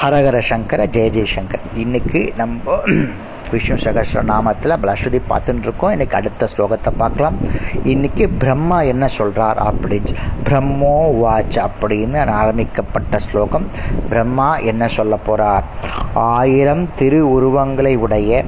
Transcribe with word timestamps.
ஹரஹர 0.00 0.38
சங்கர 0.48 0.82
ஜெய 0.86 1.08
ஜெயசங்கர் 1.14 1.64
இன்னைக்கு 1.74 2.20
நம்ம 2.36 2.76
விஷ்ணு 3.52 3.76
சகஸ்ர 3.84 4.20
நாமத்தில் 4.30 4.74
பலஸ்ருதி 4.82 5.20
பார்த்துட்டு 5.30 5.66
இருக்கோம் 5.66 5.90
இன்னைக்கு 5.90 6.16
அடுத்த 6.16 6.48
ஸ்லோகத்தை 6.52 6.90
பார்க்கலாம். 6.96 7.36
இன்னைக்கு 7.84 8.28
பிரம்மா 8.28 8.80
என்ன 8.92 9.08
சொல்றார் 9.18 9.60
அப்படின்னு 9.68 10.12
பிரம்மோ 10.48 10.94
வாட்ச் 11.18 11.58
அப்படின்னு 11.58 12.20
ஆரம்பிக்கப்பட்ட 12.40 13.18
ஸ்லோகம். 13.18 13.66
பிரம்மா 14.08 14.48
என்ன 14.72 14.88
சொல்ல 14.88 15.18
போறார்? 15.28 15.66
ஆயிரம் 16.14 16.88
திரு 16.94 17.20
உருவங்களை 17.36 17.96
உடைய 17.96 18.44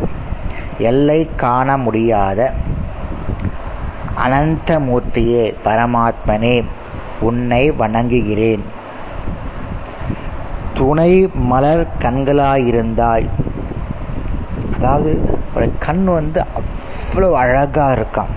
எல்லை 0.79 1.21
காண 1.37 1.77
முடியாத 1.77 2.53
அனந்தமூர்த்தியே 4.27 5.45
பரமாத்மனே 5.67 6.57
உன்னை 7.21 7.65
வணங்குகிறேன். 7.73 8.65
துணை 10.75 11.31
மலர் 11.35 11.87
கண்களாயிருந்தாய். 11.99 13.27
அதாவது 14.77 15.39
ஒரு 15.57 15.73
கண் 15.79 16.05
வந்து 16.05 16.45
அவ்வளோ 17.15 17.33
அழகாக 17.33 18.01
இருக்கான். 18.01 18.33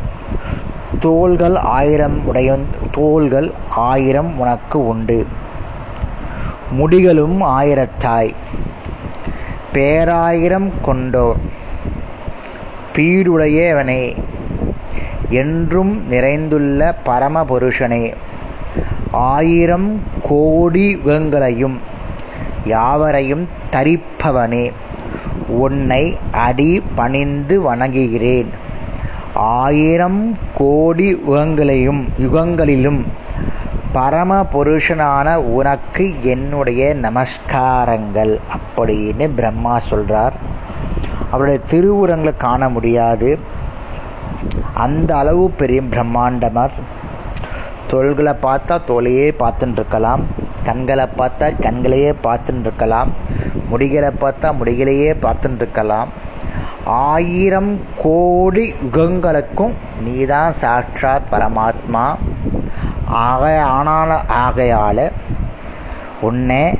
தோள்கள் 1.00 1.56
ஆயிரம் 1.56 2.28
உடைய 2.28 2.60
தோள்கள் 2.92 3.54
ஆயிரம் 3.70 4.40
உனக்கு 4.40 4.88
உண்டு. 4.88 5.28
முடிகளும் 6.72 7.42
ஆயிரத்தாய். 7.42 8.34
பேராயிரம் 9.74 10.72
கொண்டோர். 10.86 11.36
பீடுடையவனே 12.94 14.16
என்றும் 15.30 16.08
நிறைந்துள்ள 16.10 16.96
பரமபுருஷனே 17.06 18.14
ஆயிரம் 19.12 20.02
கோடி 20.22 20.96
யுகங்களையும் 21.06 21.78
யாவரையும் 22.66 23.50
தரிப்பவனே 23.72 24.72
உன்னை 25.48 26.18
அடி 26.32 26.84
பணிந்து 26.96 27.62
வணங்குகிறேன். 27.62 28.48
ஆயிரம் 29.34 30.38
கோடி 30.54 31.16
யுகங்களையும் 31.16 32.08
யுகங்களிலும் 32.22 33.04
பரம 33.92 34.46
புருஷனான 34.54 35.36
உனக்கு 35.36 36.16
என்னுடைய 36.22 36.96
நமஸ்காரங்கள் 36.96 38.40
அப்படின்னு 38.56 39.30
பிரம்மா 39.36 39.80
சொல்றார். 39.90 40.32
அவருடைய 41.32 41.60
திருவுரங்களை 41.72 42.38
காண 42.38 42.70
முடியாது. 42.70 43.40
அந்த 44.74 45.16
அளவு 45.16 45.52
பெரிய 45.52 45.82
பிரம்மாண்டமர். 45.82 46.72
தோள்களை 47.88 48.34
பார்த்தா 48.42 48.80
தோலையே 48.88 49.32
பார்த்துட்டு 49.40 49.72
இருக்கலாம். 49.72 50.22
கண்களை 50.66 51.06
பார்த்தா 51.18 51.62
கண்களையே 51.62 52.14
பார்த்துட்டுருக்கலாம் 52.24 53.08
முடிகளை 53.72 54.12
பார்த்தா 54.22 54.54
முடிகளையே 54.60 55.16
பார்த்துட்டுருக்கலாம் 55.22 56.08
ஆயிரம் 56.86 57.80
கோடி 57.98 58.74
யுகங்களுக்கும் 58.74 59.74
நீதான் 60.04 60.54
சாட்சாத் 60.54 61.32
பரமாத்மா. 61.32 62.16
ஆக 63.06 63.66
ஆனால 63.68 64.28
ஆகையால் 64.28 65.12
உன்னை 66.22 66.78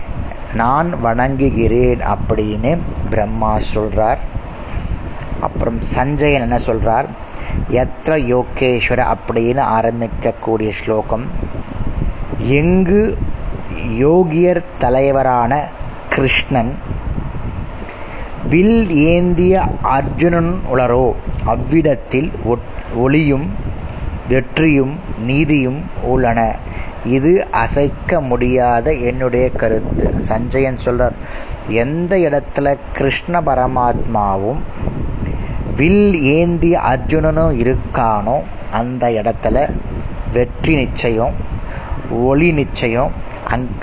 நான் 0.54 0.90
வணங்குகிறேன் 1.04 2.02
அப்படின்னு 2.06 2.78
பிரம்மா 3.10 3.60
சொல்கிறார் 3.60 4.20
அப்புறம் 5.42 5.80
சஞ்சயன் 5.82 6.42
என்ன 6.42 6.58
சொல்கிறார் 6.58 7.06
எத்திர 7.72 8.18
யோகேஸ்வர 8.34 9.16
அப்படின்னு 9.16 9.64
ஆரம்பிக்கக்கூடிய 9.78 10.70
ஸ்லோகம். 10.70 11.26
எங்கு 12.38 13.18
யோகியர் 14.04 14.62
தலைவரான 14.78 15.52
கிருஷ்ணன் 16.10 16.74
வில் 18.50 18.90
ஏந்திய 18.90 19.54
அர்ஜுனன் 19.82 20.52
உளரோ 20.74 21.06
அவ்விடத்தில் 21.54 22.30
ஒளியும் 22.96 23.48
வெற்றியும் 24.28 24.94
நீதியும் 25.26 25.80
உள்ளன. 26.04 26.40
இது 27.16 27.32
அசைக்க 27.64 28.22
முடியாத 28.22 28.94
என்னுடைய 29.10 29.50
கருத்து. 29.62 30.06
சஞ்சயன் 30.30 30.80
சொல்றார் 30.86 31.18
எந்த 31.84 32.18
இடத்துல 32.18 32.76
கிருஷ்ண 32.94 33.42
பரமாத்மாவும் 33.42 34.62
வில் 35.76 36.14
ஏந்திய 36.38 36.76
அர்ஜுனனும் 36.92 37.56
இருக்கானோ 37.64 38.38
அந்த 38.72 39.06
இடத்துல 39.20 39.58
வெற்றி 40.34 40.76
நிச்சயம் 40.76 41.36
ஒளி 42.24 42.50
நிச்சயம் 42.52 43.14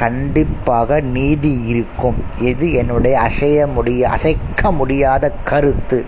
கண்டிப்பாக 0.03 1.01
நீதி 1.17 1.53
இருக்கும். 1.73 2.19
இது 2.51 2.67
என்னுடைய 2.81 3.15
அசைய 3.29 3.67
முடிய 3.77 4.09
அசைக்க 4.17 4.71
முடியாத 4.79 5.25
கருத்து 5.51 5.99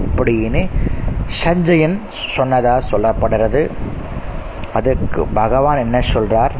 அப்படின்னு 0.00 0.62
சஞ்சயன் 1.42 1.96
சொன்னதாக 2.36 2.88
சொல்லப்படுறது. 2.90 3.62
அதுக்கு 4.78 5.20
பகவான் 5.40 5.82
என்ன 5.84 6.00
சொல்கிறார் 6.12 6.54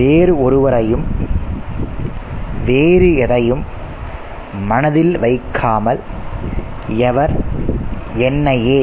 வேறு 0.00 0.32
ஒருவரையும் 0.44 1.06
வேறு 2.68 3.08
எதையும் 3.24 3.64
மனதில் 4.70 5.14
வைக்காமல் 5.24 6.00
எவர் 7.08 7.34
என்னையே 8.28 8.82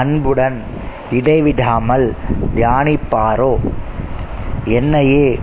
அன்புடன் 0.00 0.58
இடைவிடாமல் 1.18 2.06
தியானிப்பாரோ 2.56 3.52
என்னையே 4.66 5.38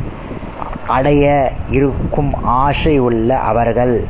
அடைய 0.87 1.51
இருக்கும் 1.69 2.33
ஆசை 2.43 2.99
உள்ள 2.99 3.37
அவர்கள் 3.37 4.07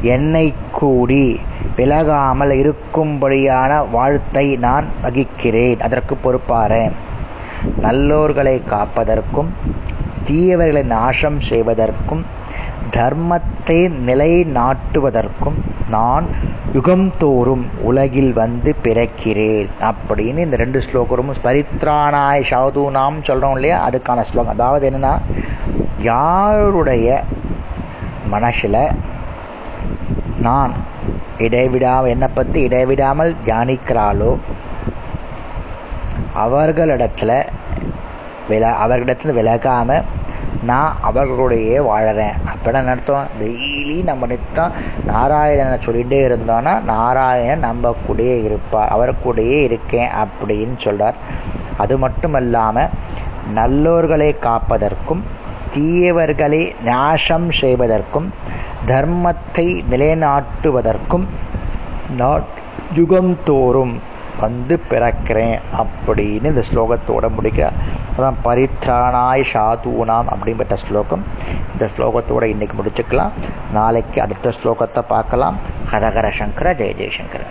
என்னை 0.00 0.54
கூடி 0.72 1.40
விலகாமல் 1.76 2.52
இருக்கும்படியான 2.62 3.84
வாழ்த்தை 3.92 4.58
நான் 4.58 4.86
வகிக்கிறேன். 5.02 5.80
அதற்கு 5.80 6.18
பொறுப்பாறேன் 6.24 6.92
நல்லோர்களை 7.82 8.62
காப்பதற்கும் 8.70 9.48
தீயவர்களை 10.28 10.82
நாசம் 10.84 11.40
செய்வதற்கும் 11.40 12.24
தர்மத்தை 12.90 13.78
நிலைநாட்டுவதற்கும் 14.06 15.58
நான் 15.88 16.26
யுகம்தோறும் 16.74 17.64
உலகில் 17.80 18.32
வந்து 18.32 18.76
பிறக்கிறேன் 18.82 19.68
அப்படின்னு 19.80 20.38
இந்த 20.38 20.56
ரெண்டு 20.56 20.78
ஸ்லோகரும் 20.78 21.32
பரித்ரானாய் 21.44 22.48
சாதுனாம் 22.50 23.22
சொல்கிறோம் 23.22 23.54
இல்லையா? 23.54 23.88
அதுக்கான 23.88 24.20
ஸ்லோகம். 24.20 24.52
அதாவது 24.52 24.90
என்னென்னா 24.90 25.14
யாருடைய 26.02 27.24
மனசில் 28.28 28.82
நான் 30.40 30.72
இடைவிடாமல் 31.38 32.10
என்னை 32.10 32.28
பற்றி 32.28 32.60
இடைவிடாமல் 32.62 33.36
தியானிக்கிறாளோ 33.44 34.38
அவர்களிடத்தில் 36.34 37.36
வில 38.50 38.64
அவர்களிடத்துல 38.84 39.34
விலகாமல் 39.38 40.04
நான் 40.64 40.96
அவர்களுடைய 41.00 41.82
வாழறேன். 41.82 42.36
அப்படின்னு 42.52 42.88
அர்த்தம்? 42.88 43.26
டெய்லி 43.40 44.04
நம்ம 44.04 44.26
நித்தம் 44.26 44.72
நாராயணனை 45.08 45.78
சொல்லிகிட்டே 45.86 46.18
இருந்தோன்னா 46.28 46.82
நாராயணன் 46.82 47.58
நம்ம 47.58 47.94
கூடயே 48.08 48.44
இருப்பார். 48.44 48.88
அவர் 48.88 49.14
கூடயே 49.24 49.62
இருக்கேன் 49.62 50.08
அப்படின்னு 50.08 50.76
சொல்கிறார் 50.76 51.14
அது 51.76 51.98
மட்டும் 51.98 52.34
இல்லாமல் 52.34 52.88
நல்லோர்களை 53.54 54.36
காப்பதற்கும் 54.40 55.22
தீயவர்களை 55.76 56.72
நாசம் 56.84 57.50
செய்வதற்கும் 57.50 58.34
தர்மத்தை 58.86 59.82
நிலைநாட்டுவதற்கும் 59.90 61.26
நான் 62.16 62.44
யுகந்தோறும் 62.94 63.94
வந்து 64.40 64.80
பிறக்கிறேன் 64.90 65.58
அப்படின்னு 65.82 66.44
இந்த 66.44 66.62
ஸ்லோகத்தோட 66.74 67.28
முடிக்கிறார். 67.28 67.72
அதான் 68.20 68.40
பரித்ராணாய் 68.44 69.44
சாதுனாம் 69.52 70.28
அப்படிப்பட்ட 70.34 70.76
ஸ்லோகம். 70.76 71.22
இந்த 71.72 71.88
ஸ்லோகத்தோடு 71.96 72.48
இன்னைக்கு 72.54 72.74
முடிச்சுக்கலாம். 72.78 73.30
நாளைக்கு 73.72 74.18
அடுத்த 74.22 74.52
ஸ்லோகத்தை 74.62 75.02
பார்க்கலாம். 75.14 75.56
ஹரஹர 75.92 76.26
சங்கர 76.38 76.74
ஜெய 76.80 76.92
ஜெயசங்கர 77.00 77.42